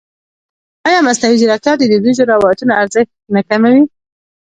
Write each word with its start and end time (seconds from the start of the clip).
ایا 0.87 0.99
مصنوعي 1.07 1.37
ځیرکتیا 1.41 1.73
د 1.77 1.83
دودیزو 1.91 2.23
روایتونو 2.33 2.77
ارزښت 2.81 3.13
نه 3.35 3.41
کموي؟ 3.49 3.83